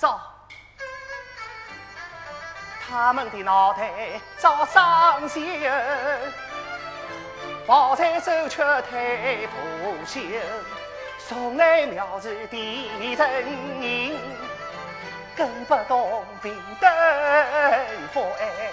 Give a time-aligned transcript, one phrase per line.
[0.00, 0.18] 少，
[2.88, 3.92] 他们的脑袋
[4.38, 5.70] 早上线，
[7.66, 10.18] 抱在手却太不休，
[11.28, 13.44] 从来藐视的人
[13.78, 14.18] 民，
[15.36, 16.90] 更不懂平等
[18.14, 18.70] 博爱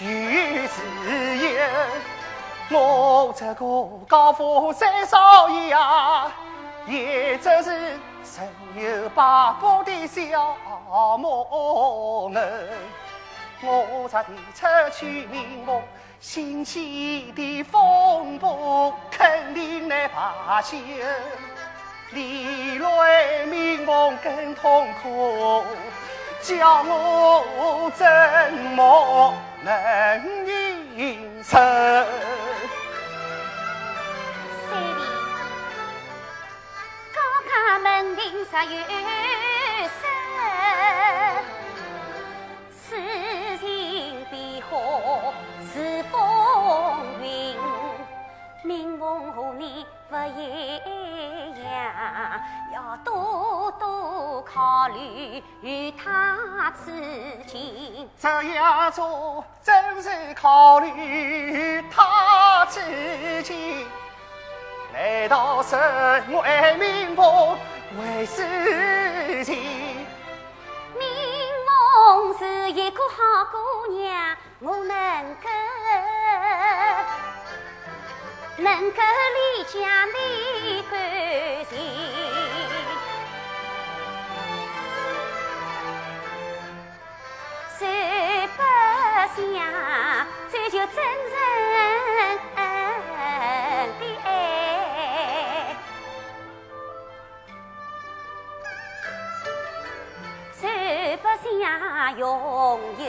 [0.00, 0.82] 与自
[1.38, 1.48] 由。
[2.72, 3.64] 我这个
[4.06, 6.30] 高富三少爷啊，
[6.90, 10.56] 也只是神游八宝的小
[11.16, 12.68] 魔人。
[13.62, 14.66] 我这的出
[14.98, 15.80] 去名目，
[16.18, 20.76] 新起的风波肯定难罢休。
[22.10, 25.64] 历来名望更痛苦，
[26.42, 28.04] 叫我怎
[28.74, 29.19] 么
[38.50, 38.72] 十有
[40.00, 40.02] 声，
[42.74, 42.78] 事
[43.58, 44.72] 情变化
[45.72, 46.18] 是风
[47.22, 47.56] 云，
[48.64, 50.48] 名风和你不一
[51.62, 51.70] 样，
[52.74, 56.90] 要多多考虑与他此
[57.46, 58.10] 情。
[58.18, 62.80] 这样做真是考虑他此
[63.44, 63.86] 情。
[64.92, 65.76] 难道是
[66.32, 67.56] 为民风
[67.98, 69.56] 为事情？
[70.96, 71.02] 民
[71.66, 75.48] 风是一个好姑娘，我能够
[78.58, 79.78] 能够理解
[80.14, 81.00] 你关
[81.64, 81.72] 心，
[87.78, 88.62] 谁不
[89.34, 89.36] 想
[90.50, 91.39] 追求真诚？
[101.58, 103.04] 家拥有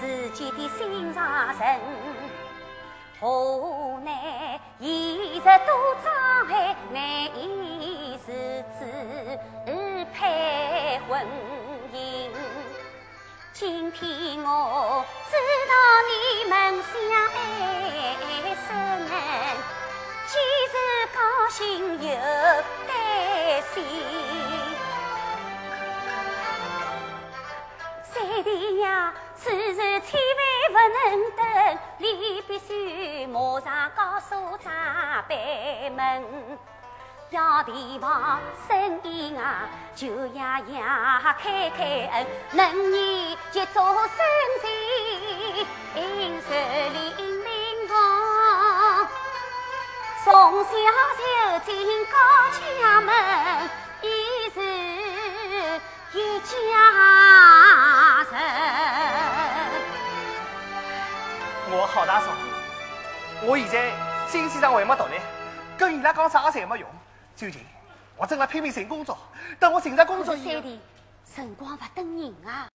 [0.00, 1.80] 自己的心上人，
[3.20, 4.88] 无奈现
[5.36, 5.70] 实多
[6.02, 6.12] 障
[6.48, 6.98] 碍，难
[7.38, 8.32] 以自
[8.78, 8.84] 主
[10.12, 11.10] 配婚
[11.94, 11.96] 姻。
[13.52, 15.32] 今天我知
[15.68, 15.72] 道
[16.10, 16.12] 你
[16.48, 16.52] 们
[16.82, 16.92] 相
[17.28, 17.36] 爱
[28.42, 34.72] 弟呀，此事千万不能等，你必须马上告诉长
[35.28, 36.58] 辈们，
[37.30, 40.82] 要提防生意啊，就爷爷
[41.38, 44.16] 开开恩，能年节做生
[44.64, 49.08] 意，顺利临房，
[50.24, 50.70] 从小
[51.18, 51.22] 就
[51.64, 52.16] 进高
[52.80, 53.70] 家门，
[54.02, 54.60] 已是
[56.18, 56.91] 一家。
[61.74, 62.26] 我好大嫂，
[63.40, 63.92] 我现在
[64.28, 65.14] 经济上还没独立，
[65.78, 66.86] 跟伊拉讲啥侪没用。
[67.34, 67.64] 最近
[68.14, 69.16] 我正在拼命寻工作，
[69.58, 70.80] 等我寻着工作以后，三弟，
[71.34, 72.68] 辰光不等人啊。